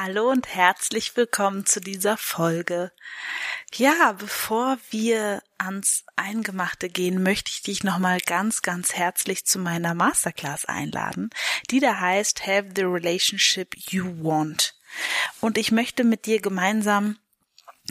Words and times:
Hallo 0.00 0.30
und 0.30 0.46
herzlich 0.54 1.16
willkommen 1.16 1.66
zu 1.66 1.80
dieser 1.80 2.16
Folge. 2.16 2.92
Ja, 3.74 4.12
bevor 4.12 4.78
wir 4.90 5.42
ans 5.58 6.04
Eingemachte 6.14 6.88
gehen, 6.88 7.20
möchte 7.20 7.50
ich 7.50 7.62
dich 7.62 7.82
nochmal 7.82 8.20
ganz, 8.20 8.62
ganz 8.62 8.94
herzlich 8.94 9.44
zu 9.44 9.58
meiner 9.58 9.94
Masterclass 9.94 10.66
einladen, 10.66 11.30
die 11.70 11.80
da 11.80 11.98
heißt 11.98 12.46
Have 12.46 12.68
the 12.76 12.84
Relationship 12.84 13.74
You 13.90 14.04
Want. 14.22 14.76
Und 15.40 15.58
ich 15.58 15.72
möchte 15.72 16.04
mit 16.04 16.26
dir 16.26 16.40
gemeinsam 16.40 17.18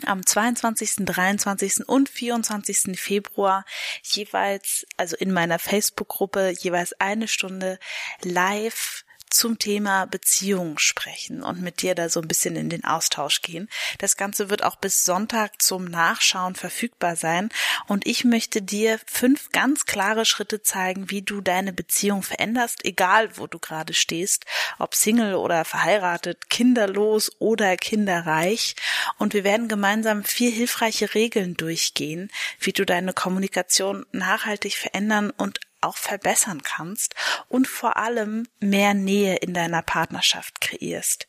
am 0.05 0.25
22., 0.25 1.05
23. 1.05 1.89
und 1.89 2.07
24. 2.07 2.97
Februar 2.97 3.65
jeweils, 4.03 4.85
also 4.95 5.17
in 5.17 5.33
meiner 5.33 5.59
Facebook-Gruppe, 5.59 6.53
jeweils 6.57 6.93
eine 7.01 7.27
Stunde 7.27 7.79
live 8.21 9.03
zum 9.29 9.59
Thema 9.59 10.05
Beziehung 10.05 10.77
sprechen 10.77 11.43
und 11.43 11.61
mit 11.61 11.81
dir 11.81 11.95
da 11.95 12.09
so 12.09 12.21
ein 12.21 12.27
bisschen 12.27 12.55
in 12.55 12.69
den 12.69 12.83
Austausch 12.83 13.41
gehen. 13.41 13.69
Das 13.99 14.17
Ganze 14.17 14.49
wird 14.49 14.63
auch 14.63 14.75
bis 14.75 15.05
Sonntag 15.05 15.61
zum 15.61 15.85
Nachschauen 15.85 16.55
verfügbar 16.55 17.15
sein 17.15 17.49
und 17.87 18.07
ich 18.07 18.23
möchte 18.23 18.61
dir 18.61 18.99
fünf 19.05 19.51
ganz 19.51 19.85
klare 19.85 20.25
Schritte 20.25 20.61
zeigen, 20.61 21.09
wie 21.09 21.21
du 21.21 21.41
deine 21.41 21.73
Beziehung 21.73 22.23
veränderst, 22.23 22.85
egal 22.85 23.37
wo 23.37 23.47
du 23.47 23.59
gerade 23.59 23.93
stehst, 23.93 24.45
ob 24.79 24.95
Single 24.95 25.35
oder 25.35 25.65
verheiratet, 25.65 26.49
kinderlos 26.49 27.31
oder 27.39 27.77
kinderreich. 27.77 28.75
Und 29.17 29.33
wir 29.33 29.43
werden 29.43 29.67
gemeinsam 29.67 30.23
vier 30.23 30.51
hilfreiche 30.51 31.13
Regeln 31.13 31.55
durchgehen, 31.55 32.31
wie 32.59 32.73
du 32.73 32.85
deine 32.85 33.13
Kommunikation 33.13 34.05
nachhaltig 34.11 34.75
verändern 34.75 35.31
und 35.31 35.59
auch 35.81 35.97
verbessern 35.97 36.63
kannst 36.63 37.15
und 37.49 37.67
vor 37.67 37.97
allem 37.97 38.47
mehr 38.59 38.93
Nähe 38.93 39.37
in 39.37 39.53
deiner 39.53 39.81
Partnerschaft 39.81 40.61
kreierst. 40.61 41.27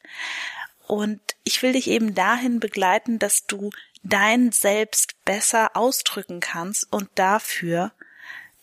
Und 0.87 1.21
ich 1.45 1.63
will 1.63 1.73
dich 1.73 1.89
eben 1.89 2.15
dahin 2.15 2.61
begleiten, 2.61 3.19
dass 3.19 3.47
du 3.47 3.71
dein 4.03 4.53
Selbst 4.53 5.23
besser 5.25 5.77
ausdrücken 5.77 6.41
kannst 6.41 6.91
und 6.91 7.11
dafür 7.15 7.93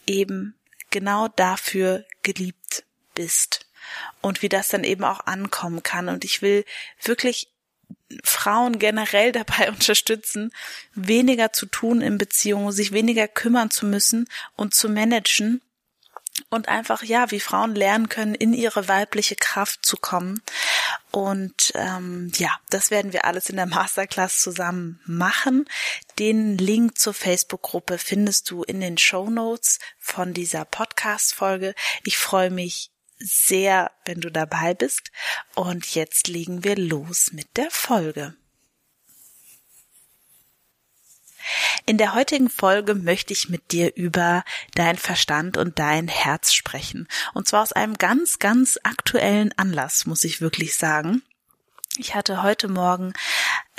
eben 0.08 0.56
genau 0.90 1.28
dafür 1.28 2.06
geliebt 2.24 2.84
bist 3.14 3.68
und 4.22 4.42
wie 4.42 4.50
das 4.50 4.70
dann 4.70 4.84
eben 4.84 5.04
auch 5.04 5.26
ankommen 5.28 5.84
kann. 5.84 6.10
Und 6.10 6.26
ich 6.26 6.42
will 6.42 6.66
wirklich 7.02 7.50
Frauen 8.24 8.80
generell 8.80 9.32
dabei 9.32 9.70
unterstützen, 9.70 10.52
weniger 10.94 11.54
zu 11.54 11.66
tun 11.66 12.02
in 12.02 12.18
Beziehungen, 12.18 12.72
sich 12.72 12.92
weniger 12.92 13.28
kümmern 13.28 13.72
zu 13.72 13.86
müssen 13.86 14.28
und 14.56 14.74
zu 14.74 14.90
managen 14.90 15.62
und 16.56 16.68
einfach 16.68 17.04
ja, 17.04 17.30
wie 17.32 17.40
Frauen 17.40 17.76
lernen 17.76 18.10
können, 18.10 18.34
in 18.34 18.54
ihre 18.54 18.88
weibliche 18.88 19.36
Kraft 19.36 19.86
zu 19.86 19.98
kommen. 19.98 20.42
Und 21.12 21.72
ähm, 21.76 22.32
ja, 22.36 22.50
das 22.70 22.92
werden 22.92 23.14
wir 23.14 23.26
alles 23.26 23.50
in 23.50 23.56
der 23.56 23.68
Masterclass 23.68 24.40
zusammen 24.40 25.00
machen. 25.06 25.66
Den 26.18 26.58
Link 26.58 26.98
zur 26.98 27.14
Facebook-Gruppe 27.14 27.98
findest 27.98 28.50
du 28.50 28.64
in 28.64 28.82
den 28.82 28.98
Show 28.98 29.30
Notes 29.30 29.80
von 30.00 30.34
dieser 30.34 30.66
Podcast-Folge. 30.66 31.76
Ich 32.04 32.18
freue 32.18 32.50
mich 32.50 32.92
sehr, 33.20 33.92
wenn 34.06 34.22
du 34.22 34.32
dabei 34.32 34.74
bist. 34.74 35.12
Und 35.56 35.96
jetzt 35.96 36.28
legen 36.28 36.64
wir 36.64 36.76
los 36.76 37.32
mit 37.32 37.58
der 37.58 37.72
Folge. 37.72 38.36
In 41.86 41.98
der 41.98 42.14
heutigen 42.14 42.50
Folge 42.50 42.96
möchte 42.96 43.34
ich 43.34 43.50
mit 43.50 43.72
dir 43.72 43.96
über 43.96 44.44
dein 44.74 44.98
Verstand 44.98 45.58
und 45.58 45.80
dein 45.80 46.08
Herz 46.08 46.54
sprechen. 46.54 47.08
Und 47.34 47.48
zwar 47.48 47.62
aus 47.62 47.72
einem 47.72 47.98
ganz, 47.98 48.40
ganz 48.40 48.80
aktuellen 48.84 49.54
Anlass, 49.58 50.06
muss 50.06 50.24
ich 50.24 50.42
wirklich 50.42 50.76
sagen. 50.76 51.22
Ich 51.98 52.16
hatte 52.16 52.44
heute 52.44 52.68
Morgen 52.68 53.14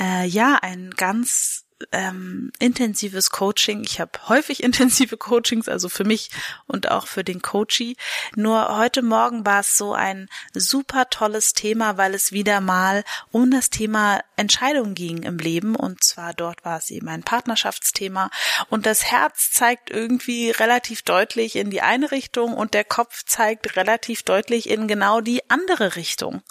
äh, 0.01 0.27
ja 0.27 0.59
ein 0.63 0.91
ganz 0.97 1.66
ähm, 1.93 2.51
intensives 2.59 3.31
Coaching. 3.31 3.83
Ich 3.85 4.01
habe 4.01 4.13
häufig 4.29 4.63
intensive 4.65 5.17
Coachings, 5.17 5.69
also 5.69 5.89
für 5.89 6.05
mich 6.05 6.31
und 6.67 6.91
auch 6.91 7.07
für 7.07 7.25
den 7.25 7.43
Coachie. 7.43 7.97
Nur 8.35 8.77
heute 8.77 9.03
Morgen 9.03 9.45
war 9.45 9.61
es 9.61 9.77
so 9.77 9.93
ein 9.93 10.29
super 10.55 11.09
tolles 11.11 11.53
Thema, 11.53 11.97
weil 11.97 12.15
es 12.15 12.33
wieder 12.33 12.61
mal 12.61 13.05
um 13.31 13.51
das 13.51 13.71
Thema 13.71 14.23
Entscheidung 14.37 14.95
ging 14.95 15.23
im 15.23 15.39
Leben. 15.39 15.77
Und 15.77 16.03
zwar 16.03 16.35
dort 16.35 16.65
war 16.65 16.79
es 16.79 16.91
eben 16.91 17.09
ein 17.09 17.23
Partnerschaftsthema. 17.23 18.31
Und 18.71 18.87
das 18.87 19.05
Herz 19.05 19.51
zeigt 19.51 19.91
irgendwie 19.91 20.51
relativ 20.51 21.03
deutlich 21.03 21.57
in 21.57 21.71
die 21.71 21.83
eine 21.83 22.11
Richtung 22.11 22.55
und 22.55 22.75
der 22.75 22.85
Kopf 22.85 23.25
zeigt 23.25 23.77
relativ 23.77 24.23
deutlich 24.23 24.69
in 24.69 24.89
genau 24.89 25.21
die 25.21 25.49
andere 25.51 25.97
Richtung. 25.97 26.43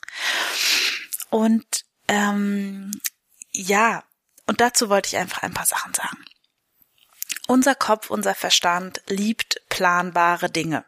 Und 1.29 1.65
ähm, 2.07 2.91
ja, 3.51 4.03
und 4.47 4.61
dazu 4.61 4.89
wollte 4.89 5.07
ich 5.07 5.17
einfach 5.17 5.43
ein 5.43 5.53
paar 5.53 5.65
Sachen 5.65 5.93
sagen. 5.93 6.23
Unser 7.47 7.75
Kopf, 7.75 8.09
unser 8.09 8.33
Verstand 8.33 9.01
liebt 9.07 9.61
planbare 9.69 10.49
Dinge. 10.49 10.83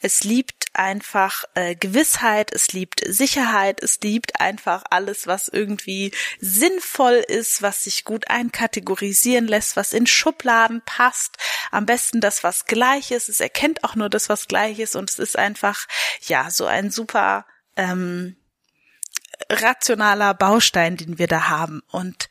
Es 0.00 0.22
liebt 0.22 0.66
einfach 0.74 1.44
äh, 1.54 1.76
Gewissheit, 1.76 2.52
es 2.52 2.72
liebt 2.72 3.00
Sicherheit, 3.06 3.82
es 3.82 4.00
liebt 4.00 4.38
einfach 4.38 4.84
alles, 4.90 5.26
was 5.26 5.48
irgendwie 5.48 6.12
sinnvoll 6.40 7.24
ist, 7.26 7.62
was 7.62 7.84
sich 7.84 8.04
gut 8.04 8.28
einkategorisieren 8.28 9.46
lässt, 9.46 9.76
was 9.76 9.94
in 9.94 10.06
Schubladen 10.06 10.82
passt. 10.84 11.38
Am 11.70 11.86
besten 11.86 12.20
das, 12.20 12.44
was 12.44 12.66
gleich 12.66 13.10
ist. 13.10 13.30
Es 13.30 13.40
erkennt 13.40 13.82
auch 13.84 13.94
nur 13.94 14.10
das, 14.10 14.28
was 14.28 14.46
gleich 14.46 14.80
ist 14.80 14.96
und 14.96 15.08
es 15.08 15.18
ist 15.18 15.38
einfach, 15.38 15.86
ja, 16.22 16.50
so 16.50 16.66
ein 16.66 16.90
super 16.90 17.46
ähm, 17.76 18.36
rationaler 19.48 20.34
Baustein, 20.34 20.96
den 20.96 21.18
wir 21.18 21.28
da 21.28 21.48
haben. 21.48 21.82
Und 21.88 22.28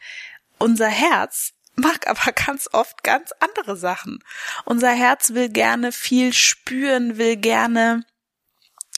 unser 0.64 0.88
Herz 0.88 1.52
mag 1.76 2.08
aber 2.08 2.32
ganz 2.32 2.70
oft 2.72 3.04
ganz 3.04 3.32
andere 3.40 3.76
Sachen. 3.76 4.24
Unser 4.66 4.92
Herz 4.92 5.32
will 5.32 5.50
gerne 5.50 5.92
viel 5.92 6.34
spüren, 6.34 7.18
will 7.18 7.36
gerne 7.36 8.06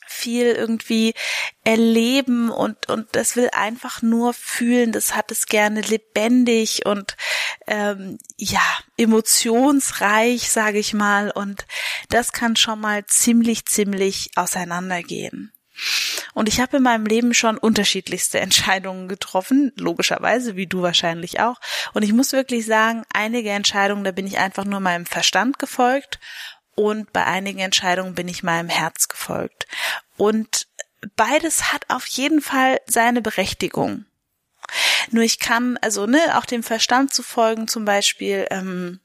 viel 0.08 0.52
irgendwie 0.52 1.16
erleben 1.64 2.52
und 2.52 2.88
und 2.90 3.08
das 3.16 3.36
will 3.36 3.50
einfach 3.52 4.04
nur 4.04 4.34
fühlen. 4.34 4.92
Das 4.92 5.16
hat 5.16 5.32
es 5.32 5.48
gerne 5.48 5.82
lebendig 5.82 6.86
und 6.86 7.18
ähm, 7.66 8.20
ja 8.38 8.62
emotionsreich, 8.98 10.52
sage 10.52 10.78
ich 10.78 10.94
mal. 10.94 11.32
Und 11.32 11.66
das 12.10 12.32
kann 12.34 12.56
schon 12.56 12.80
mal 12.80 13.06
ziemlich 13.08 13.66
ziemlich 13.66 14.30
auseinandergehen. 14.36 15.52
Und 16.36 16.50
ich 16.50 16.60
habe 16.60 16.78
in 16.78 16.84
meinem 16.84 17.06
Leben 17.06 17.34
schon 17.34 17.58
unterschiedlichste 17.58 18.40
Entscheidungen 18.40 19.08
getroffen, 19.08 19.72
logischerweise, 19.78 20.56
wie 20.56 20.68
du 20.68 20.82
wahrscheinlich 20.82 21.40
auch. 21.40 21.60
Und 21.94 22.04
ich 22.04 22.14
muss 22.14 22.34
wirklich 22.34 22.66
sagen, 22.66 23.04
einige 23.12 23.50
Entscheidungen, 23.50 24.04
da 24.04 24.12
bin 24.12 24.28
ich 24.28 24.38
einfach 24.38 24.66
nur 24.66 24.82
meinem 24.82 25.06
Verstand 25.06 25.58
gefolgt 25.58 26.20
und 26.76 27.12
bei 27.14 27.26
einigen 27.26 27.60
Entscheidungen 27.60 28.16
bin 28.16 28.28
ich 28.28 28.44
meinem 28.44 28.68
Herz 28.68 29.08
gefolgt. 29.08 29.66
Und 30.18 30.68
beides 31.16 31.72
hat 31.72 31.90
auf 31.90 32.06
jeden 32.06 32.42
Fall 32.42 32.82
seine 32.86 33.22
Berechtigung. 33.22 34.06
Nur 35.12 35.24
ich 35.24 35.40
kann, 35.40 35.78
also 35.78 36.06
ne, 36.06 36.20
auch 36.38 36.46
dem 36.46 36.64
Verstand 36.64 37.14
zu 37.14 37.24
folgen, 37.24 37.70
zum 37.70 37.86
Beispiel, 37.86 38.46
ähm, 38.50 39.00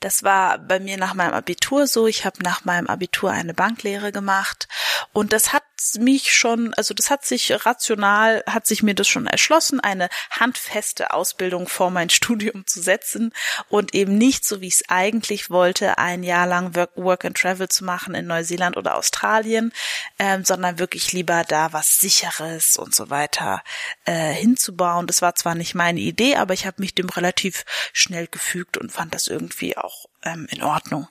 das 0.00 0.22
war 0.24 0.58
bei 0.58 0.80
mir 0.80 0.96
nach 0.96 1.14
meinem 1.14 1.34
Abitur 1.34 1.86
so. 1.86 2.06
Ich 2.06 2.24
habe 2.24 2.42
nach 2.42 2.64
meinem 2.64 2.88
Abitur 2.88 3.30
eine 3.30 3.54
Banklehre 3.54 4.12
gemacht 4.12 4.68
und 5.12 5.32
das 5.32 5.52
hat 5.52 5.62
mich 5.98 6.34
schon, 6.34 6.74
also 6.74 6.94
das 6.94 7.10
hat 7.10 7.24
sich 7.24 7.52
rational, 7.66 8.42
hat 8.46 8.66
sich 8.66 8.82
mir 8.82 8.94
das 8.94 9.08
schon 9.08 9.26
erschlossen, 9.26 9.80
eine 9.80 10.08
handfeste 10.30 11.12
Ausbildung 11.12 11.68
vor 11.68 11.90
mein 11.90 12.10
Studium 12.24 12.66
zu 12.66 12.80
setzen 12.80 13.32
und 13.68 13.94
eben 13.94 14.16
nicht 14.16 14.44
so, 14.44 14.60
wie 14.60 14.68
ich 14.68 14.74
es 14.74 14.88
eigentlich 14.88 15.50
wollte, 15.50 15.98
ein 15.98 16.22
Jahr 16.22 16.46
lang 16.46 16.74
Work, 16.74 16.92
Work 16.96 17.24
and 17.24 17.36
Travel 17.36 17.68
zu 17.68 17.84
machen 17.84 18.14
in 18.14 18.26
Neuseeland 18.26 18.76
oder 18.76 18.96
Australien, 18.96 19.72
ähm, 20.18 20.44
sondern 20.44 20.78
wirklich 20.78 21.12
lieber 21.12 21.44
da 21.44 21.72
was 21.72 22.00
Sicheres 22.00 22.76
und 22.76 22.94
so 22.94 23.10
weiter 23.10 23.62
äh, 24.04 24.32
hinzubauen. 24.32 25.06
Das 25.06 25.22
war 25.22 25.34
zwar 25.34 25.54
nicht 25.54 25.74
meine 25.74 26.00
Idee, 26.00 26.36
aber 26.36 26.54
ich 26.54 26.66
habe 26.66 26.80
mich 26.80 26.94
dem 26.94 27.08
relativ 27.08 27.64
schnell 27.92 28.26
gefügt 28.26 28.76
und 28.76 28.92
fand 28.92 29.14
das 29.14 29.26
irgendwie 29.26 29.76
auch 29.76 30.06
ähm, 30.22 30.46
in 30.50 30.62
Ordnung. 30.62 31.08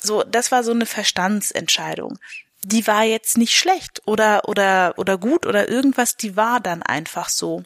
So, 0.00 0.22
das 0.22 0.52
war 0.52 0.62
so 0.62 0.70
eine 0.70 0.86
Verstandsentscheidung. 0.86 2.18
Die 2.62 2.86
war 2.86 3.04
jetzt 3.04 3.38
nicht 3.38 3.56
schlecht 3.56 4.02
oder 4.06 4.48
oder 4.48 4.94
oder 4.96 5.16
gut 5.18 5.46
oder 5.46 5.68
irgendwas, 5.68 6.16
die 6.16 6.36
war 6.36 6.60
dann 6.60 6.82
einfach 6.82 7.28
so. 7.28 7.62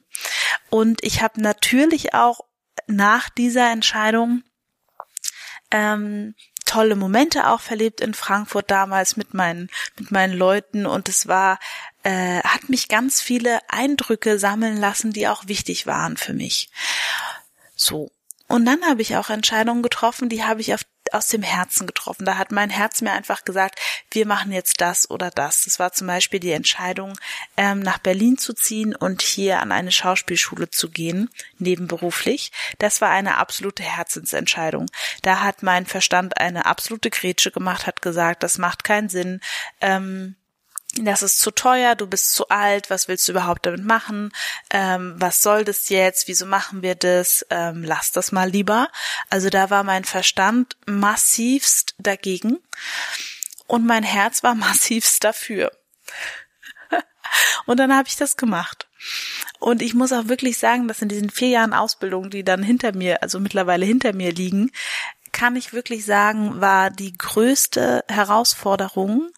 Und 0.71 1.03
ich 1.03 1.23
habe 1.23 1.41
natürlich 1.41 2.15
auch 2.15 2.41
nach 2.87 3.31
dieser 3.31 3.71
Entscheidung 3.71 4.43
ähm, 5.71 6.35
tolle 6.67 6.97
Momente 6.97 7.49
auch 7.49 7.61
verlebt 7.61 8.01
in 8.01 8.15
Frankfurt 8.15 8.71
damals 8.71 9.17
mit 9.17 9.35
meinen 9.35 9.71
mit 9.99 10.11
meinen 10.11 10.35
Leuten 10.35 10.87
und 10.87 11.09
es 11.09 11.27
war 11.27 11.59
äh, 12.03 12.43
hat 12.43 12.69
mich 12.69 12.89
ganz 12.89 13.21
viele 13.21 13.61
Eindrücke 13.69 14.39
sammeln 14.39 14.77
lassen, 14.77 15.13
die 15.13 15.29
auch 15.29 15.49
wichtig 15.49 15.87
waren 15.87 16.17
für 16.17 16.35
mich. 16.35 16.71
So 17.75 18.11
und 18.49 18.67
dann 18.67 18.85
habe 18.85 19.01
ich 19.01 19.17
auch 19.17 19.31
Entscheidungen 19.31 19.83
getroffen, 19.83 20.29
die 20.29 20.45
habe 20.45 20.61
ich 20.61 20.75
auf 20.75 20.83
aus 21.15 21.29
dem 21.29 21.43
Herzen 21.43 21.87
getroffen. 21.87 22.25
Da 22.25 22.37
hat 22.37 22.53
mein 22.53 22.71
Herz 22.71 23.01
mir 23.01 23.13
einfach 23.13 23.45
gesagt, 23.45 23.81
wir 24.11 24.27
machen 24.27 24.53
jetzt 24.53 24.81
das 24.81 25.11
oder 25.11 25.31
das. 25.31 25.63
Das 25.65 25.79
war 25.79 25.93
zum 25.93 26.07
Beispiel 26.07 26.41
die 26.41 26.53
Entscheidung, 26.53 27.19
ähm, 27.57 27.81
nach 27.81 27.99
Berlin 27.99 28.39
zu 28.39 28.53
ziehen 28.55 28.95
und 28.95 29.23
hier 29.23 29.61
an 29.61 29.73
eine 29.73 29.93
Schauspielschule 29.93 30.71
zu 30.71 30.91
gehen, 30.91 31.31
nebenberuflich. 31.59 32.53
Das 32.79 33.01
war 33.01 33.11
eine 33.11 33.37
absolute 33.37 33.83
Herzensentscheidung. 33.83 34.87
Da 35.23 35.41
hat 35.41 35.63
mein 35.63 35.87
Verstand 35.87 36.39
eine 36.39 36.67
absolute 36.67 37.11
Grätsche 37.11 37.51
gemacht, 37.51 37.87
hat 37.87 38.03
gesagt, 38.03 38.43
das 38.43 38.59
macht 38.59 38.85
keinen 38.85 39.09
Sinn. 39.09 39.41
Ähm, 39.81 40.37
das 40.95 41.23
ist 41.23 41.41
zu 41.41 41.51
teuer, 41.51 41.95
du 41.95 42.07
bist 42.07 42.35
zu 42.35 42.49
alt, 42.49 42.91
was 42.91 43.09
willst 43.09 43.27
du 43.27 43.33
überhaupt 43.33 43.65
damit 43.65 43.85
machen? 43.85 44.31
Ähm, 44.71 45.15
was 45.17 45.43
soll 45.43 45.65
das 45.65 45.89
jetzt? 45.89 46.29
Wieso 46.29 46.45
machen 46.45 46.83
wir 46.83 46.95
das? 46.95 47.47
Ähm, 47.49 47.83
lass 47.83 48.13
das 48.13 48.31
mal 48.31 48.51
lieber. 48.51 48.89
Also 49.31 49.49
da 49.49 49.71
war 49.71 49.85
mein 49.85 50.05
Verstand 50.05 50.77
massivst 50.85 51.95
dagegen 51.99 52.59
und 53.67 53.87
mein 53.87 54.03
Herz 54.03 54.43
war 54.43 54.55
massivst 54.55 55.25
dafür. 55.25 55.73
und 57.65 57.79
dann 57.79 57.95
habe 57.95 58.09
ich 58.09 58.17
das 58.17 58.37
gemacht. 58.37 58.87
Und 59.59 59.81
ich 59.81 59.95
muss 59.95 60.13
auch 60.13 60.29
wirklich 60.29 60.59
sagen, 60.59 60.89
dass 60.89 61.03
in 61.03 61.09
diesen 61.09 61.31
vier 61.31 61.49
Jahren 61.49 61.73
Ausbildung, 61.73 62.31
die 62.31 62.45
dann 62.45 62.63
hinter 62.63 62.95
mir, 62.95 63.23
also 63.23 63.41
mittlerweile 63.41 63.87
hinter 63.87 64.13
mir 64.13 64.33
liegen, 64.33 64.71
kann 65.33 65.57
ich 65.57 65.73
wirklich 65.73 66.05
sagen, 66.05 66.61
war 66.61 66.91
die 66.91 67.13
größte 67.17 68.05
Herausforderung, 68.09 69.31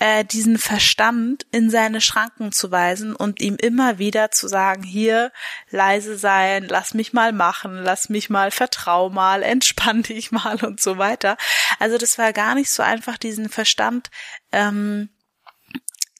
äh, 0.00 0.24
diesen 0.24 0.58
Verstand 0.58 1.46
in 1.52 1.70
seine 1.70 2.00
Schranken 2.00 2.50
zu 2.50 2.70
weisen 2.70 3.14
und 3.14 3.40
ihm 3.40 3.56
immer 3.56 3.98
wieder 3.98 4.30
zu 4.30 4.48
sagen, 4.48 4.82
hier 4.82 5.32
leise 5.70 6.16
sein, 6.16 6.66
lass 6.68 6.94
mich 6.94 7.12
mal 7.12 7.32
machen, 7.32 7.82
lass 7.82 8.08
mich 8.08 8.30
mal, 8.30 8.50
vertrau 8.50 9.10
mal, 9.10 9.42
entspann 9.54 10.02
dich 10.02 10.32
mal 10.32 10.64
und 10.64 10.80
so 10.80 10.98
weiter. 10.98 11.36
Also 11.78 11.98
das 11.98 12.18
war 12.18 12.32
gar 12.32 12.54
nicht 12.54 12.70
so 12.70 12.82
einfach, 12.82 13.18
diesen 13.18 13.48
Verstand 13.48 14.10
ähm, 14.50 15.10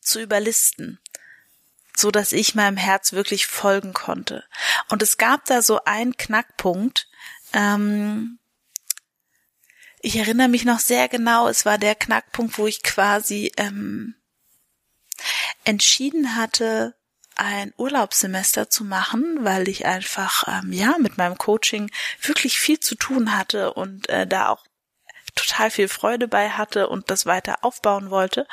zu 0.00 0.20
überlisten 0.20 1.00
so 1.96 2.10
dass 2.10 2.32
ich 2.32 2.56
meinem 2.56 2.76
Herz 2.76 3.12
wirklich 3.12 3.46
folgen 3.46 3.92
konnte. 3.92 4.44
Und 4.88 5.00
es 5.00 5.16
gab 5.16 5.44
da 5.44 5.62
so 5.62 5.84
einen 5.84 6.16
Knackpunkt, 6.16 7.08
ähm, 7.52 8.40
ich 10.04 10.16
erinnere 10.16 10.48
mich 10.48 10.66
noch 10.66 10.80
sehr 10.80 11.08
genau, 11.08 11.48
es 11.48 11.64
war 11.64 11.78
der 11.78 11.94
Knackpunkt, 11.94 12.58
wo 12.58 12.66
ich 12.66 12.82
quasi 12.82 13.52
ähm, 13.56 14.14
entschieden 15.64 16.36
hatte, 16.36 16.94
ein 17.36 17.72
Urlaubssemester 17.78 18.68
zu 18.68 18.84
machen, 18.84 19.38
weil 19.40 19.66
ich 19.66 19.86
einfach 19.86 20.46
ähm, 20.46 20.72
ja 20.72 20.96
mit 20.98 21.16
meinem 21.16 21.38
Coaching 21.38 21.90
wirklich 22.20 22.58
viel 22.58 22.78
zu 22.78 22.96
tun 22.96 23.34
hatte 23.34 23.72
und 23.72 24.08
äh, 24.10 24.26
da 24.26 24.50
auch 24.50 24.64
total 25.34 25.70
viel 25.70 25.88
Freude 25.88 26.28
bei 26.28 26.50
hatte 26.50 26.88
und 26.88 27.10
das 27.10 27.24
weiter 27.24 27.64
aufbauen 27.64 28.10
wollte. 28.10 28.46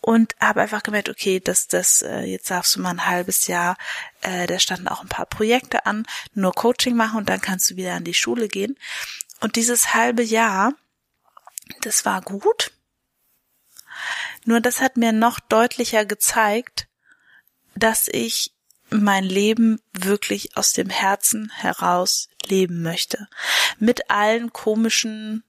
Und 0.00 0.36
habe 0.40 0.62
einfach 0.62 0.84
gemerkt, 0.84 1.08
okay, 1.08 1.40
das 1.40 1.66
das 1.66 2.02
äh, 2.02 2.20
jetzt 2.20 2.48
darfst 2.48 2.76
du 2.76 2.80
mal 2.80 2.90
ein 2.90 3.06
halbes 3.06 3.48
Jahr, 3.48 3.76
äh, 4.20 4.46
da 4.46 4.60
standen 4.60 4.86
auch 4.86 5.02
ein 5.02 5.08
paar 5.08 5.26
Projekte 5.26 5.84
an, 5.84 6.06
nur 6.32 6.52
Coaching 6.52 6.94
machen 6.94 7.18
und 7.18 7.28
dann 7.28 7.40
kannst 7.40 7.68
du 7.70 7.76
wieder 7.76 7.94
an 7.94 8.04
die 8.04 8.14
Schule 8.14 8.46
gehen 8.46 8.78
und 9.40 9.56
dieses 9.56 9.94
halbe 9.94 10.22
Jahr, 10.22 10.72
das 11.80 12.04
war 12.04 12.22
gut. 12.22 12.72
Nur 14.44 14.60
das 14.60 14.80
hat 14.80 14.96
mir 14.96 15.12
noch 15.12 15.40
deutlicher 15.40 16.04
gezeigt, 16.04 16.88
dass 17.74 18.08
ich 18.08 18.52
mein 18.90 19.24
Leben 19.24 19.80
wirklich 19.92 20.56
aus 20.56 20.72
dem 20.72 20.90
Herzen 20.90 21.50
heraus 21.50 22.28
leben 22.44 22.82
möchte. 22.82 23.28
Mit 23.78 24.10
allen 24.10 24.52
komischen 24.52 25.42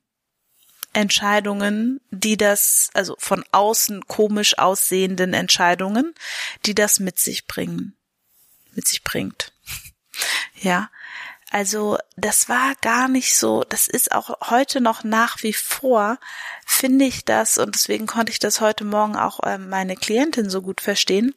Entscheidungen, 0.93 2.01
die 2.09 2.37
das, 2.37 2.89
also 2.93 3.15
von 3.19 3.45
außen 3.51 4.07
komisch 4.07 4.57
aussehenden 4.57 5.33
Entscheidungen, 5.33 6.15
die 6.65 6.73
das 6.73 6.99
mit 6.99 7.19
sich 7.19 7.45
bringen, 7.45 7.95
mit 8.73 8.87
sich 8.87 9.03
bringt. 9.03 9.53
Ja, 10.59 10.89
also 11.49 11.97
das 12.17 12.49
war 12.49 12.75
gar 12.81 13.07
nicht 13.07 13.37
so, 13.37 13.63
das 13.63 13.87
ist 13.87 14.11
auch 14.11 14.49
heute 14.49 14.81
noch 14.81 15.03
nach 15.03 15.43
wie 15.43 15.53
vor, 15.53 16.19
finde 16.65 17.05
ich 17.05 17.23
das, 17.23 17.57
und 17.57 17.75
deswegen 17.75 18.05
konnte 18.05 18.31
ich 18.31 18.39
das 18.39 18.59
heute 18.59 18.83
Morgen 18.83 19.15
auch 19.15 19.41
äh, 19.43 19.57
meine 19.57 19.95
Klientin 19.95 20.49
so 20.49 20.61
gut 20.61 20.81
verstehen. 20.81 21.33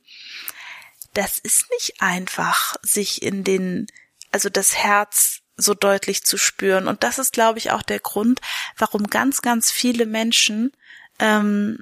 Das 1.15 1.39
ist 1.39 1.71
nicht 1.71 2.01
einfach, 2.01 2.77
sich 2.83 3.23
in 3.23 3.45
den, 3.45 3.87
also 4.33 4.49
das 4.49 4.77
Herz 4.77 5.41
so 5.57 5.75
deutlich 5.75 6.25
zu 6.25 6.39
spüren. 6.39 6.89
Und 6.89 7.03
das 7.03 7.19
ist, 7.19 7.33
glaube 7.33 7.59
ich, 7.59 7.71
auch 7.71 7.83
der 7.83 8.01
Grund, 8.01 8.41
warum 8.77 9.09
ganz, 9.09 9.43
ganz 9.43 9.71
viele 9.71 10.07
Menschen 10.07 10.73
ähm, 11.19 11.79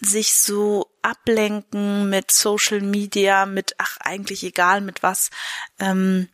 sich 0.00 0.34
so 0.34 0.92
ablenken 1.02 2.08
mit 2.08 2.30
Social 2.30 2.80
Media, 2.80 3.46
mit, 3.46 3.74
ach, 3.78 3.96
eigentlich 3.98 4.44
egal 4.44 4.80
mit 4.80 5.02
was, 5.02 5.30
ähm, 5.78 6.28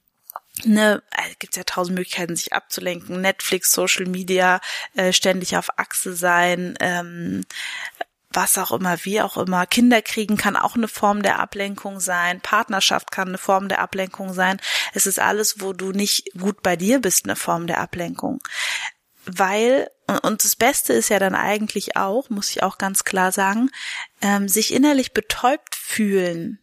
ne, 0.65 1.03
äh, 1.11 1.35
gibt's 1.39 1.57
ja 1.57 1.65
tausend 1.65 1.97
Möglichkeiten, 1.97 2.37
sich 2.37 2.53
abzulenken. 2.53 3.21
Netflix, 3.21 3.73
Social 3.73 4.07
Media, 4.07 4.61
äh, 4.95 5.13
ständig 5.13 5.57
auf 5.57 5.79
Achse 5.79 6.15
sein, 6.15 6.75
ähm, 6.81 7.45
was 8.31 8.59
auch 8.59 8.73
immer, 8.73 9.05
wie 9.05 9.23
auch 9.23 9.37
immer. 9.37 9.67
Kinder 9.67 10.03
kriegen 10.03 10.37
kann 10.37 10.57
auch 10.57 10.77
eine 10.77 10.89
Form 10.89 11.23
der 11.23 11.39
Ablenkung 11.39 11.99
sein. 11.99 12.41
Partnerschaft 12.41 13.11
kann 13.11 13.29
eine 13.29 13.39
Form 13.39 13.69
der 13.69 13.81
Ablenkung 13.81 14.35
sein. 14.35 14.61
Es 14.93 15.07
ist 15.07 15.19
alles, 15.19 15.61
wo 15.61 15.73
du 15.73 15.93
nicht 15.93 16.31
gut 16.39 16.63
bei 16.63 16.77
dir 16.77 17.01
bist, 17.01 17.25
eine 17.25 17.37
Form 17.37 17.67
der 17.67 17.81
Ablenkung. 17.81 18.41
Weil, 19.25 19.91
und 20.23 20.45
das 20.45 20.57
Beste 20.57 20.93
ist 20.93 21.09
ja 21.09 21.19
dann 21.19 21.35
eigentlich 21.35 21.97
auch, 21.97 22.29
muss 22.31 22.51
ich 22.51 22.63
auch 22.63 22.79
ganz 22.79 23.05
klar 23.05 23.33
sagen, 23.33 23.71
ähm, 24.21 24.49
sich 24.49 24.75
innerlich 24.75 25.13
betäubt 25.13 25.75
fühlen 25.75 26.59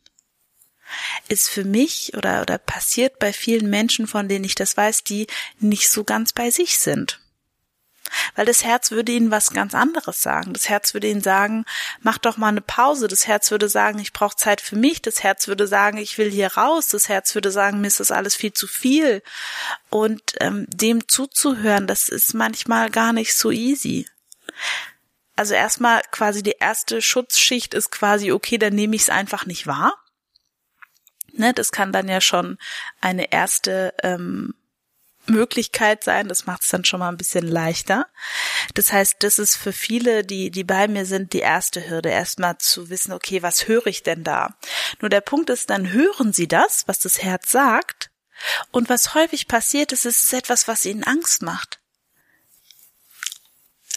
ist 1.28 1.50
für 1.50 1.64
mich 1.64 2.14
oder, 2.16 2.42
oder 2.42 2.58
passiert 2.58 3.20
bei 3.20 3.34
vielen 3.34 3.70
Menschen, 3.70 4.08
von 4.08 4.28
denen 4.28 4.46
ich 4.46 4.56
das 4.56 4.78
weiß, 4.78 5.04
die 5.04 5.28
nicht 5.60 5.90
so 5.90 6.04
ganz 6.04 6.34
bei 6.34 6.52
sich 6.52 6.78
sind. 6.78 7.20
Weil 8.36 8.46
das 8.46 8.64
Herz 8.64 8.92
würde 8.92 9.12
ihnen 9.12 9.32
was 9.32 9.52
ganz 9.52 9.74
anderes 9.74 10.22
sagen. 10.22 10.54
Das 10.54 10.70
Herz 10.70 10.94
würde 10.94 11.08
ihnen 11.08 11.22
sagen, 11.22 11.66
mach 12.02 12.18
doch 12.18 12.38
mal 12.38 12.50
eine 12.50 12.62
Pause. 12.62 13.08
Das 13.08 13.28
Herz 13.28 13.50
würde 13.52 13.68
sagen, 13.68 14.00
ich 14.00 14.14
brauche 14.14 14.36
Zeit 14.36 14.62
für 14.62 14.76
mich. 14.76 15.02
Das 15.02 15.24
Herz 15.24 15.48
würde 15.48 15.68
sagen, 15.68 15.98
ich 15.98 16.18
will 16.18 16.30
hier 16.30 16.54
raus. 16.54 16.88
Das 16.88 17.10
Herz 17.10 17.34
würde 17.34 17.52
sagen, 17.52 17.82
mir 17.82 17.88
ist 17.88 18.00
das 18.00 18.12
alles 18.12 18.36
viel 18.36 18.54
zu 18.54 18.68
viel. 18.68 19.24
Und 19.90 20.22
ähm, 20.40 20.66
dem 20.70 21.08
zuzuhören, 21.08 21.88
das 21.88 22.10
ist 22.10 22.34
manchmal 22.34 22.90
gar 22.90 23.12
nicht 23.12 23.36
so 23.36 23.52
easy. 23.52 24.08
Also 25.36 25.54
erstmal 25.54 26.02
quasi 26.12 26.44
die 26.44 26.56
erste 26.60 27.02
Schutzschicht 27.02 27.74
ist 27.74 27.92
quasi, 27.92 28.32
okay, 28.32 28.58
dann 28.58 28.74
nehme 28.74 28.96
ich 28.96 29.04
es 29.04 29.10
einfach 29.10 29.46
nicht 29.46 29.68
wahr. 29.68 29.94
Ne, 31.38 31.54
das 31.54 31.72
kann 31.72 31.92
dann 31.92 32.08
ja 32.08 32.22
schon 32.22 32.58
eine 33.02 33.32
erste 33.32 33.94
ähm, 34.04 34.54
Möglichkeit 35.28 36.04
sein. 36.04 36.28
Das 36.28 36.46
macht 36.46 36.64
es 36.64 36.70
dann 36.70 36.86
schon 36.86 37.00
mal 37.00 37.10
ein 37.10 37.18
bisschen 37.18 37.48
leichter. 37.48 38.08
Das 38.74 38.94
heißt, 38.94 39.18
das 39.20 39.40
ist 39.40 39.56
für 39.56 39.74
viele, 39.74 40.24
die, 40.24 40.52
die 40.52 40.64
bei 40.64 40.88
mir 40.88 41.06
sind, 41.06 41.34
die 41.34 41.40
erste 41.40 41.90
Hürde, 41.90 42.10
erstmal 42.10 42.58
zu 42.58 42.90
wissen, 42.90 43.12
okay, 43.12 43.42
was 43.42 43.68
höre 43.68 43.88
ich 43.88 44.04
denn 44.04 44.24
da? 44.24 44.56
Nur 45.02 45.10
der 45.10 45.22
Punkt 45.22 45.50
ist, 45.50 45.70
dann 45.70 45.92
hören 45.92 46.32
sie 46.32 46.48
das, 46.48 46.88
was 46.88 47.00
das 47.00 47.22
Herz 47.22 47.52
sagt. 47.52 48.12
Und 48.72 48.90
was 48.90 49.14
häufig 49.14 49.48
passiert 49.48 49.92
ist, 49.92 50.06
ist 50.06 50.34
etwas, 50.34 50.68
was 50.68 50.86
ihnen 50.86 51.04
Angst 51.04 51.42
macht 51.42 51.80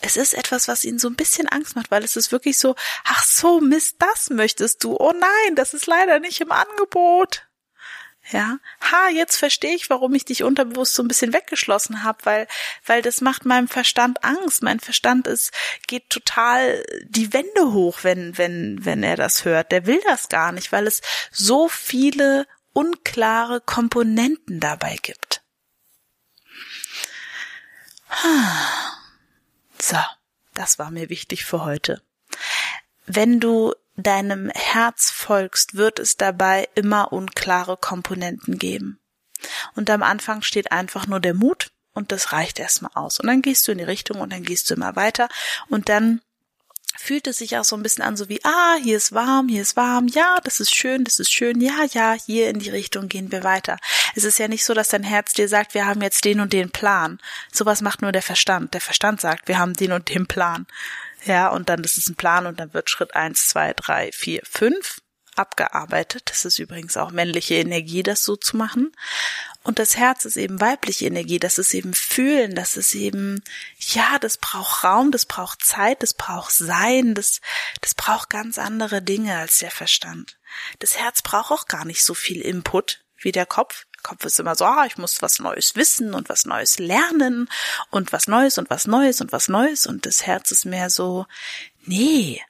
es 0.03 0.17
ist 0.17 0.35
etwas, 0.35 0.69
was 0.69 0.85
ihnen 0.85 0.99
so 0.99 1.09
ein 1.09 1.17
bisschen 1.17 1.49
Angst 1.49 1.77
macht, 1.77 1.91
weil 1.91 2.05
es 2.05 2.17
ist 2.17 2.33
wirklich 2.33 2.59
so, 2.59 2.75
ach 3.05 3.25
so, 3.25 3.61
Mist, 3.61 3.97
das 3.99 4.31
möchtest 4.31 4.85
du. 4.85 4.97
Oh 4.99 5.13
nein, 5.13 5.55
das 5.55 5.75
ist 5.75 5.87
leider 5.87 6.21
nicht 6.21 6.41
im 6.41 6.53
Angebot. 6.53 7.49
Ja, 8.31 8.59
ha, 8.83 9.09
jetzt 9.09 9.37
verstehe 9.39 9.75
ich, 9.75 9.89
warum 9.89 10.15
ich 10.15 10.27
dich 10.27 10.43
unterbewusst 10.43 10.95
so 10.95 11.03
ein 11.03 11.09
bisschen 11.09 11.33
weggeschlossen 11.33 12.05
habe, 12.05 12.19
weil 12.25 12.47
weil 12.85 13.01
das 13.01 13.23
macht 13.23 13.47
meinem 13.47 13.69
Verstand 13.69 14.23
Angst. 14.23 14.63
Mein 14.63 14.81
Verstand 14.81 15.27
ist 15.27 15.51
geht 15.87 16.11
total 16.11 16.85
die 17.05 17.33
Wände 17.33 17.73
hoch, 17.73 18.01
wenn 18.03 18.37
wenn 18.37 18.85
wenn 18.85 19.03
er 19.03 19.17
das 19.17 19.47
hört. 19.47 19.73
Der 19.73 19.87
will 19.87 20.01
das 20.05 20.29
gar 20.29 20.53
nicht, 20.53 20.73
weil 20.73 20.87
es 20.87 21.01
so 21.31 21.69
viele 21.69 22.47
unklare 22.75 23.63
Komponenten 23.63 24.61
dabei 24.61 24.99
gibt. 25.01 25.41
So, 29.81 29.99
das 30.55 30.79
war 30.79 30.91
mir 30.91 31.09
wichtig 31.09 31.45
für 31.45 31.65
heute. 31.65 32.03
wenn 33.07 33.41
du 33.41 33.75
deinem 33.97 34.51
Herz 34.51 35.11
folgst, 35.11 35.75
wird 35.75 35.99
es 35.99 36.17
dabei 36.17 36.69
immer 36.75 37.13
unklare 37.13 37.77
Komponenten 37.77 38.59
geben. 38.59 39.01
Und 39.75 39.91
am 39.91 40.03
Anfang 40.03 40.43
steht 40.43 40.73
einfach 40.73 41.07
nur 41.07 41.21
der 41.21 41.35
Mut 41.35 41.73
und 41.95 42.13
das 42.13 42.33
reicht 42.33 42.59
erstmal 42.61 42.93
aus. 42.95 43.19
Und 43.19 43.27
dann 43.27 43.43
gehst 43.43 43.67
du 43.67 43.73
in 43.73 43.79
die 43.79 43.85
Richtung 43.85 44.21
und 44.21 44.33
dann 44.33 44.45
gehst 44.45 44.71
du 44.71 44.75
immer 44.75 44.95
weiter 44.95 45.29
und 45.69 45.89
dann 45.89 46.21
fühlt 46.97 47.27
es 47.27 47.39
sich 47.39 47.57
auch 47.57 47.65
so 47.65 47.77
ein 47.77 47.83
bisschen 47.83 48.03
an, 48.03 48.17
so 48.17 48.29
wie, 48.29 48.41
ah, 48.45 48.77
hier 48.83 48.97
ist 48.97 49.13
warm, 49.13 49.49
hier 49.49 49.63
ist 49.63 49.77
warm, 49.77 50.09
ja, 50.09 50.39
das 50.45 50.61
ist 50.61 50.75
schön, 50.75 51.05
das 51.05 51.19
ist 51.19 51.33
schön, 51.33 51.61
ja, 51.61 51.85
ja, 51.93 52.13
hier 52.13 52.51
in 52.51 52.59
die 52.59 52.71
Richtung 52.71 53.09
gehen 53.09 53.33
wir 53.33 53.45
weiter. 53.45 53.79
Es 54.15 54.25
ist 54.25 54.39
ja 54.39 54.49
nicht 54.49 54.65
so, 54.65 54.75
dass 54.75 54.89
dein 54.89 55.05
Herz 55.05 55.33
dir 55.33 55.49
sagt, 55.49 55.75
wir 55.75 55.87
haben 55.87 56.03
jetzt 56.03 56.25
den 56.25 56.41
und 56.41 56.53
den 56.53 56.71
Plan. 56.71 57.19
Sowas 57.53 57.81
macht 57.83 58.03
nur 58.03 58.13
der 58.13 58.23
Verstand. 58.23 58.75
Der 58.75 58.81
Verstand 58.81 59.21
sagt, 59.21 59.49
wir 59.49 59.59
haben 59.59 59.75
den 59.75 59.93
und 59.93 60.09
den 60.09 60.27
Plan. 60.27 60.67
Ja, 61.25 61.49
und 61.49 61.69
dann 61.69 61.83
ist 61.85 61.99
es 61.99 62.09
ein 62.09 62.17
Plan 62.17 62.47
und 62.47 62.61
dann 62.61 62.75
wird 62.75 62.91
Schritt 62.91 63.15
eins, 63.15 63.47
zwei, 63.47 63.73
drei, 63.75 64.11
vier, 64.13 64.43
fünf 64.45 65.01
abgearbeitet. 65.39 66.31
Das 66.31 66.45
ist 66.45 66.59
übrigens 66.59 66.97
auch 66.97 67.11
männliche 67.11 67.55
Energie, 67.55 68.03
das 68.03 68.25
so 68.25 68.37
zu 68.37 68.57
machen. 68.57 68.93
Und 69.63 69.79
das 69.79 69.97
Herz 69.97 70.25
ist 70.25 70.37
eben 70.37 70.61
weibliche 70.61 71.07
Energie, 71.07 71.39
das 71.39 71.59
ist 71.59 71.75
eben 71.75 71.93
fühlen, 71.93 72.55
das 72.55 72.77
ist 72.77 72.95
eben, 72.95 73.43
ja, 73.79 74.19
das 74.19 74.39
braucht 74.39 74.85
Raum, 74.85 75.11
das 75.13 75.27
braucht 75.27 75.65
Zeit, 75.65 76.03
das 76.03 76.15
braucht 76.15 76.53
Sein, 76.53 77.15
das, 77.15 77.41
das 77.81 77.95
braucht 77.95 78.31
ganz 78.31 78.57
andere 78.57 79.03
Dinge 79.03 79.37
als 79.37 79.59
der 79.59 79.71
Verstand. 79.71 80.39
Das 80.79 80.97
Herz 80.97 81.23
braucht 81.23 81.51
auch 81.51 81.67
gar 81.67 81.85
nicht 81.85 82.03
so 82.03 82.15
viel 82.15 82.41
Input 82.41 83.05
wie 83.19 83.33
der 83.33 83.47
Kopf. 83.47 83.85
Kopf 84.03 84.25
ist 84.25 84.41
immer 84.41 84.55
so, 84.55 84.65
ah, 84.65 84.87
ich 84.87 84.97
muss 84.97 85.23
was 85.23 85.39
Neues 85.39 85.75
wissen 85.75 86.15
und 86.15 86.29
was 86.29 86.47
Neues 86.47 86.79
lernen 86.79 87.51
und 87.91 88.13
was 88.13 88.27
Neues 88.27 88.57
und 88.57 88.71
was 88.71 88.87
Neues 88.87 89.21
und 89.21 89.33
was 89.33 89.49
Neues 89.49 89.87
und 89.87 90.07
das 90.07 90.25
Herz 90.25 90.51
ist 90.53 90.65
mehr 90.65 90.89
so, 90.89 91.27
nee, 91.85 92.41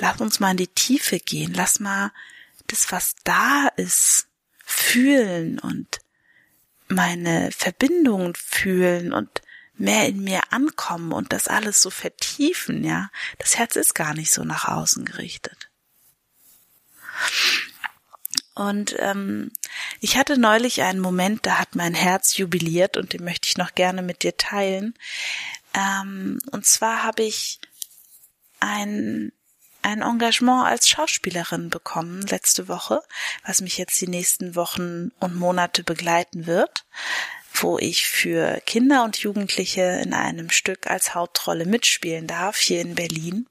lass 0.00 0.20
uns 0.20 0.40
mal 0.40 0.52
in 0.52 0.56
die 0.56 0.66
Tiefe 0.66 1.20
gehen, 1.20 1.52
lass 1.54 1.80
mal 1.80 2.12
das, 2.66 2.90
was 2.92 3.14
da 3.24 3.68
ist, 3.76 4.26
fühlen 4.64 5.58
und 5.58 6.00
meine 6.88 7.50
Verbindungen 7.52 8.34
fühlen 8.34 9.12
und 9.12 9.42
mehr 9.74 10.06
in 10.06 10.22
mir 10.22 10.52
ankommen 10.52 11.12
und 11.12 11.32
das 11.32 11.48
alles 11.48 11.80
so 11.80 11.90
vertiefen, 11.90 12.84
ja. 12.84 13.10
Das 13.38 13.56
Herz 13.56 13.76
ist 13.76 13.94
gar 13.94 14.14
nicht 14.14 14.30
so 14.30 14.44
nach 14.44 14.68
außen 14.68 15.04
gerichtet. 15.04 15.70
Und 18.54 18.94
ähm, 18.98 19.52
ich 20.00 20.16
hatte 20.16 20.38
neulich 20.38 20.82
einen 20.82 21.00
Moment, 21.00 21.46
da 21.46 21.58
hat 21.58 21.76
mein 21.76 21.94
Herz 21.94 22.36
jubiliert 22.36 22.96
und 22.96 23.12
den 23.12 23.24
möchte 23.24 23.48
ich 23.48 23.56
noch 23.56 23.74
gerne 23.74 24.02
mit 24.02 24.22
dir 24.22 24.36
teilen. 24.36 24.94
Ähm, 25.72 26.38
und 26.50 26.66
zwar 26.66 27.02
habe 27.02 27.22
ich 27.22 27.58
ein 28.58 29.32
ein 29.82 30.02
Engagement 30.02 30.66
als 30.66 30.88
Schauspielerin 30.88 31.70
bekommen 31.70 32.22
letzte 32.22 32.68
Woche, 32.68 33.02
was 33.46 33.60
mich 33.60 33.78
jetzt 33.78 34.00
die 34.00 34.08
nächsten 34.08 34.54
Wochen 34.54 35.10
und 35.20 35.34
Monate 35.34 35.84
begleiten 35.84 36.46
wird, 36.46 36.84
wo 37.52 37.78
ich 37.78 38.06
für 38.06 38.60
Kinder 38.66 39.04
und 39.04 39.18
Jugendliche 39.18 40.00
in 40.02 40.14
einem 40.14 40.50
Stück 40.50 40.86
als 40.86 41.14
Hauptrolle 41.14 41.66
mitspielen 41.66 42.26
darf, 42.26 42.58
hier 42.58 42.80
in 42.80 42.94
Berlin. 42.94 43.48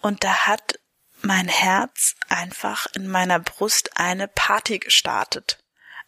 Und 0.00 0.24
da 0.24 0.46
hat 0.46 0.78
mein 1.22 1.48
Herz 1.48 2.14
einfach 2.28 2.86
in 2.94 3.08
meiner 3.08 3.38
Brust 3.38 3.96
eine 3.96 4.28
Party 4.28 4.78
gestartet. 4.78 5.58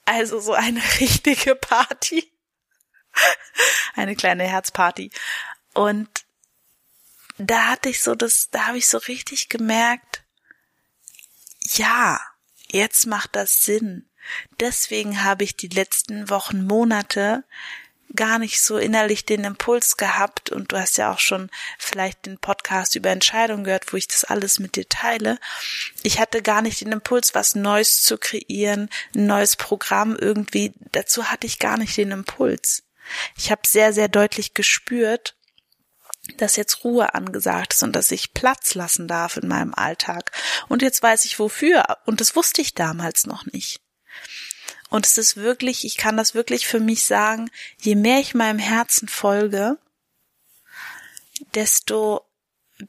Also 0.04 0.40
so 0.40 0.52
eine 0.52 0.82
richtige 1.00 1.54
Party. 1.54 2.32
eine 3.94 4.14
kleine 4.14 4.44
Herzparty. 4.44 5.10
Und 5.72 6.25
da 7.38 7.68
hatte 7.68 7.88
ich 7.88 8.02
so 8.02 8.14
das, 8.14 8.48
da 8.50 8.66
habe 8.66 8.78
ich 8.78 8.86
so 8.88 8.98
richtig 8.98 9.48
gemerkt, 9.48 10.22
ja, 11.74 12.20
jetzt 12.68 13.06
macht 13.06 13.36
das 13.36 13.62
Sinn. 13.62 14.08
Deswegen 14.60 15.22
habe 15.22 15.44
ich 15.44 15.56
die 15.56 15.68
letzten 15.68 16.28
Wochen, 16.30 16.66
Monate 16.66 17.44
gar 18.14 18.38
nicht 18.38 18.60
so 18.60 18.78
innerlich 18.78 19.26
den 19.26 19.44
Impuls 19.44 19.96
gehabt 19.96 20.50
und 20.50 20.72
du 20.72 20.78
hast 20.78 20.96
ja 20.96 21.12
auch 21.12 21.18
schon 21.18 21.50
vielleicht 21.78 22.26
den 22.26 22.38
Podcast 22.38 22.94
über 22.94 23.10
Entscheidungen 23.10 23.64
gehört, 23.64 23.92
wo 23.92 23.96
ich 23.96 24.08
das 24.08 24.24
alles 24.24 24.58
mit 24.58 24.76
dir 24.76 24.88
teile. 24.88 25.38
Ich 26.02 26.20
hatte 26.20 26.40
gar 26.40 26.62
nicht 26.62 26.80
den 26.80 26.92
Impuls, 26.92 27.34
was 27.34 27.54
Neues 27.54 28.02
zu 28.02 28.16
kreieren, 28.16 28.88
ein 29.14 29.26
neues 29.26 29.56
Programm 29.56 30.16
irgendwie. 30.16 30.72
Dazu 30.92 31.26
hatte 31.30 31.46
ich 31.46 31.58
gar 31.58 31.76
nicht 31.78 31.96
den 31.96 32.12
Impuls. 32.12 32.84
Ich 33.36 33.50
habe 33.50 33.62
sehr, 33.66 33.92
sehr 33.92 34.08
deutlich 34.08 34.54
gespürt, 34.54 35.36
dass 36.36 36.56
jetzt 36.56 36.84
Ruhe 36.84 37.14
angesagt 37.14 37.74
ist 37.74 37.82
und 37.82 37.94
dass 37.94 38.10
ich 38.10 38.34
Platz 38.34 38.74
lassen 38.74 39.08
darf 39.08 39.36
in 39.36 39.48
meinem 39.48 39.74
Alltag. 39.74 40.32
Und 40.68 40.82
jetzt 40.82 41.02
weiß 41.02 41.24
ich 41.24 41.38
wofür. 41.38 41.98
Und 42.04 42.20
das 42.20 42.36
wusste 42.36 42.62
ich 42.62 42.74
damals 42.74 43.26
noch 43.26 43.46
nicht. 43.46 43.80
Und 44.88 45.06
es 45.06 45.18
ist 45.18 45.36
wirklich, 45.36 45.84
ich 45.84 45.96
kann 45.96 46.16
das 46.16 46.34
wirklich 46.34 46.66
für 46.66 46.80
mich 46.80 47.04
sagen, 47.04 47.50
je 47.80 47.94
mehr 47.94 48.20
ich 48.20 48.34
meinem 48.34 48.58
Herzen 48.58 49.08
folge, 49.08 49.78
desto 51.54 52.24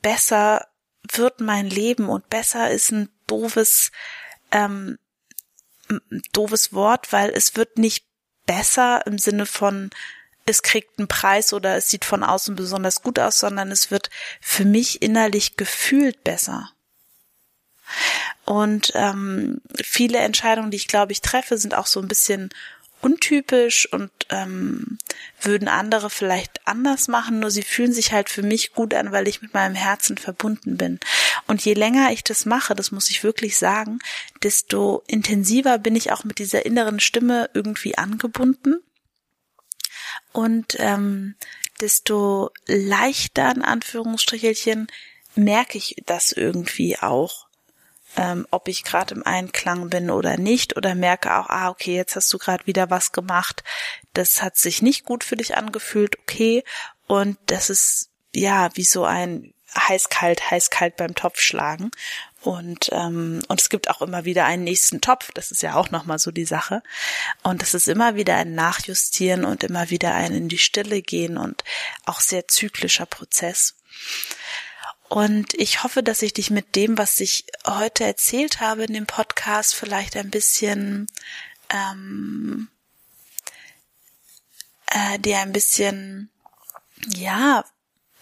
besser 0.01 0.67
wird 1.11 1.39
mein 1.39 1.69
Leben 1.69 2.09
und 2.09 2.29
besser 2.29 2.69
ist 2.69 2.91
ein 2.91 3.09
doofes, 3.25 3.91
ähm, 4.51 4.97
doofes 6.33 6.73
Wort, 6.73 7.11
weil 7.13 7.31
es 7.31 7.55
wird 7.55 7.77
nicht 7.77 8.05
besser 8.45 9.05
im 9.05 9.17
Sinne 9.17 9.45
von 9.45 9.89
es 10.47 10.63
kriegt 10.63 10.97
einen 10.97 11.07
Preis 11.07 11.53
oder 11.53 11.75
es 11.75 11.89
sieht 11.89 12.05
von 12.05 12.23
außen 12.23 12.55
besonders 12.55 13.03
gut 13.03 13.19
aus, 13.19 13.39
sondern 13.39 13.69
es 13.69 13.91
wird 13.91 14.09
für 14.41 14.65
mich 14.65 15.01
innerlich 15.01 15.57
gefühlt 15.57 16.23
besser. 16.23 16.71
Und 18.45 18.93
ähm, 18.95 19.61
viele 19.75 20.19
Entscheidungen, 20.19 20.71
die 20.71 20.77
ich 20.77 20.87
glaube 20.87 21.11
ich 21.11 21.21
treffe, 21.21 21.57
sind 21.57 21.75
auch 21.75 21.85
so 21.85 21.99
ein 21.99 22.07
bisschen 22.07 22.49
untypisch 23.01 23.91
und 23.91 24.09
ähm, 24.29 24.97
würden 25.41 25.67
andere 25.67 26.09
vielleicht 26.09 26.65
anders 26.65 27.07
machen, 27.07 27.39
nur 27.39 27.51
sie 27.51 27.61
fühlen 27.61 27.93
sich 27.93 28.11
halt 28.11 28.29
für 28.29 28.41
mich 28.41 28.73
gut 28.73 28.93
an, 28.93 29.11
weil 29.11 29.27
ich 29.27 29.41
mit 29.41 29.53
meinem 29.53 29.75
Herzen 29.75 30.17
verbunden 30.17 30.77
bin. 30.77 30.99
Und 31.45 31.63
je 31.63 31.73
länger 31.73 32.11
ich 32.11 32.23
das 32.23 32.45
mache, 32.45 32.73
das 32.73 32.91
muss 32.91 33.09
ich 33.09 33.23
wirklich 33.23 33.57
sagen, 33.57 33.99
desto 34.43 35.03
intensiver 35.07 35.77
bin 35.77 35.95
ich 35.95 36.11
auch 36.11 36.23
mit 36.23 36.39
dieser 36.39 36.65
inneren 36.65 36.99
Stimme 36.99 37.49
irgendwie 37.53 37.97
angebunden 37.97 38.81
und 40.31 40.75
ähm, 40.79 41.35
desto 41.81 42.51
leichter 42.65 43.51
in 43.55 43.61
Anführungsstrichelchen 43.61 44.87
merke 45.35 45.77
ich 45.77 45.95
das 46.05 46.31
irgendwie 46.31 46.97
auch, 46.97 47.47
ähm, 48.15 48.47
ob 48.49 48.67
ich 48.67 48.83
gerade 48.83 49.13
im 49.13 49.23
Einklang 49.23 49.89
bin 49.89 50.09
oder 50.09 50.37
nicht 50.37 50.75
oder 50.75 50.95
merke 50.95 51.35
auch, 51.37 51.49
ah 51.49 51.69
okay, 51.69 51.95
jetzt 51.95 52.15
hast 52.15 52.33
du 52.33 52.37
gerade 52.37 52.65
wieder 52.65 52.89
was 52.89 53.11
gemacht, 53.11 53.63
das 54.13 54.41
hat 54.41 54.57
sich 54.57 54.81
nicht 54.81 55.05
gut 55.05 55.23
für 55.23 55.37
dich 55.37 55.55
angefühlt, 55.55 56.17
okay, 56.19 56.63
und 57.05 57.37
das 57.45 57.69
ist 57.69 58.09
ja 58.33 58.69
wie 58.75 58.83
so 58.83 59.05
ein 59.05 59.53
heiß-kalt, 59.75 60.49
heiß-kalt 60.49 60.95
beim 60.95 61.15
Topf 61.15 61.39
schlagen. 61.39 61.91
Und, 62.41 62.89
ähm, 62.91 63.41
und 63.47 63.59
es 63.59 63.69
gibt 63.69 63.89
auch 63.89 64.01
immer 64.01 64.23
wieder 64.25 64.45
einen 64.45 64.63
nächsten 64.63 65.01
Topf, 65.01 65.31
das 65.33 65.51
ist 65.51 65.63
ja 65.63 65.75
auch 65.75 65.89
nochmal 65.89 66.19
so 66.19 66.31
die 66.31 66.45
Sache. 66.45 66.81
Und 67.43 67.61
es 67.63 67.73
ist 67.73 67.87
immer 67.87 68.15
wieder 68.15 68.37
ein 68.37 68.55
Nachjustieren 68.55 69.43
und 69.43 69.63
immer 69.63 69.89
wieder 69.89 70.13
ein 70.13 70.33
in 70.33 70.49
die 70.49 70.57
Stille 70.57 71.01
gehen 71.01 71.37
und 71.37 71.63
auch 72.05 72.21
sehr 72.21 72.47
zyklischer 72.47 73.05
Prozess. 73.05 73.75
Und 75.09 75.53
ich 75.53 75.83
hoffe, 75.83 76.03
dass 76.03 76.21
ich 76.21 76.33
dich 76.33 76.49
mit 76.49 76.75
dem, 76.75 76.97
was 76.97 77.19
ich 77.19 77.45
heute 77.65 78.03
erzählt 78.03 78.59
habe 78.59 78.83
in 78.83 78.93
dem 78.93 79.07
Podcast, 79.07 79.73
vielleicht 79.73 80.17
ein 80.17 80.29
bisschen 80.29 81.07
ähm, 81.69 82.67
äh, 84.87 85.17
dir 85.19 85.39
ein 85.39 85.53
bisschen 85.53 86.29
ja 87.07 87.63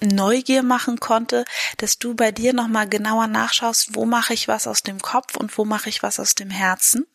Neugier 0.08 0.64
machen 0.64 1.00
konnte, 1.00 1.46
dass 1.78 1.98
du 1.98 2.16
bei 2.16 2.32
dir 2.32 2.54
nochmal 2.54 2.88
genauer 2.88 3.28
nachschaust, 3.28 3.96
wo 3.96 4.06
mache 4.06 4.34
ich 4.34 4.48
was 4.48 4.68
aus 4.68 4.84
dem 4.84 5.02
Kopf 5.02 5.36
und 5.36 5.58
wo 5.58 5.66
mache 5.66 5.90
ich 5.90 6.04
was 6.04 6.20
aus 6.20 6.36
dem 6.36 6.50
Herzen? 6.50 7.06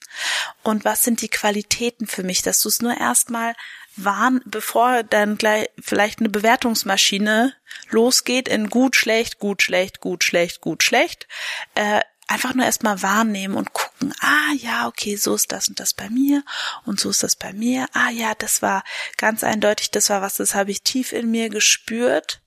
Und 0.63 0.85
was 0.85 1.05
sind 1.05 1.21
die 1.21 1.29
Qualitäten 1.29 2.07
für 2.07 2.23
mich, 2.23 2.43
dass 2.43 2.61
du 2.61 2.69
es 2.69 2.83
nur 2.83 2.97
erstmal 2.97 3.55
warn, 3.97 4.41
bevor 4.45 5.03
dann 5.03 5.37
gleich 5.37 5.69
vielleicht 5.81 6.21
eine 6.21 6.29
Bewertungsmaschine 6.29 7.55
losgeht 7.91 8.49
in 8.49 8.71
gut, 8.71 8.97
schlecht, 8.97 9.39
gut, 9.39 9.63
schlecht, 9.63 10.01
gut, 10.01 10.25
schlecht, 10.25 10.61
gut, 10.61 10.83
schlecht, 10.83 11.27
äh, 11.75 12.01
einfach 12.31 12.55
nur 12.55 12.65
erstmal 12.65 13.03
wahrnehmen 13.03 13.57
und 13.57 13.73
gucken, 13.73 14.15
ah 14.21 14.53
ja, 14.57 14.87
okay, 14.87 15.17
so 15.17 15.35
ist 15.35 15.51
das 15.51 15.69
und 15.69 15.81
das 15.81 15.93
bei 15.93 16.09
mir 16.09 16.45
und 16.87 17.01
so 17.01 17.11
ist 17.11 17.23
das 17.25 17.35
bei 17.35 17.53
mir. 17.53 17.89
Ah 17.93 18.11
ja, 18.11 18.35
das 18.35 18.63
war 18.63 18.85
ganz 19.17 19.43
eindeutig, 19.43 19.91
das 19.91 20.11
war 20.11 20.23
was, 20.23 20.37
das 20.37 20.55
habe 20.55 20.71
ich 20.71 20.83
tief 20.83 21.13
in 21.13 21.31
mir 21.31 21.49
gespürt 21.49 22.41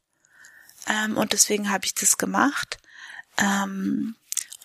ähm, 0.88 1.18
und 1.18 1.34
deswegen 1.34 1.70
habe 1.70 1.86
ich 1.86 1.96
das 1.96 2.18
gemacht. 2.18 2.78
Ähm, 3.38 4.16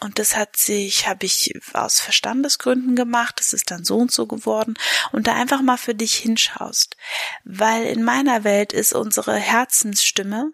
und 0.00 0.20
das 0.20 0.37
hat 0.37 0.56
sich, 0.56 1.08
habe 1.08 1.26
ich 1.26 1.52
aus 1.75 1.98
Verstandesgründen 1.98 2.94
gemacht, 2.94 3.40
das 3.40 3.52
ist 3.52 3.70
dann 3.70 3.84
so 3.84 3.96
und 3.96 4.12
so 4.12 4.26
geworden. 4.26 4.75
Und 5.10 5.26
da 5.26 5.34
einfach 5.34 5.60
mal 5.60 5.76
für 5.76 5.94
dich 5.94 6.14
hinschaust. 6.14 6.96
Weil 7.44 7.84
in 7.84 8.04
meiner 8.04 8.44
Welt 8.44 8.72
ist 8.72 8.92
unsere 8.92 9.34
Herzensstimme 9.34 10.52